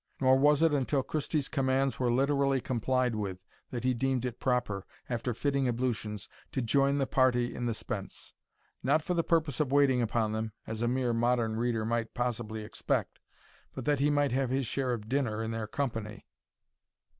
[0.19, 3.37] Nor was it until Christie's commands were literally complied with
[3.69, 8.33] that he deemed it proper, after fitting ablutions, to join the party in the spence;
[8.81, 12.63] not for the purpose of waiting upon them, as a mere modern reader might possibly
[12.63, 13.19] expect,
[13.75, 16.25] but that he might have his share of dinner in their company.